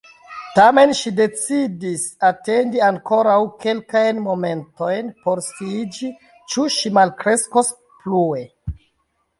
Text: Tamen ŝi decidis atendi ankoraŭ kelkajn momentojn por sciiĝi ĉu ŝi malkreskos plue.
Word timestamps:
Tamen 0.59 0.93
ŝi 0.99 1.11
decidis 1.17 2.05
atendi 2.29 2.81
ankoraŭ 2.87 3.37
kelkajn 3.67 4.23
momentojn 4.31 5.13
por 5.27 5.43
sciiĝi 5.51 6.11
ĉu 6.55 6.69
ŝi 6.79 6.95
malkreskos 7.01 7.73
plue. 8.03 8.45